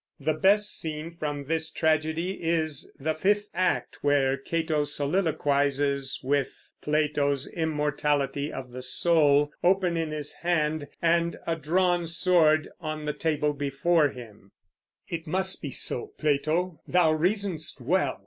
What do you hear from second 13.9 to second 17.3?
him: It must be so Plato, thou